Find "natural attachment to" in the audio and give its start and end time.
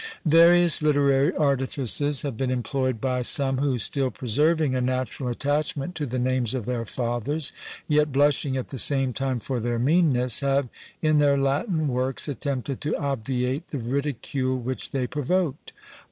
4.81-6.07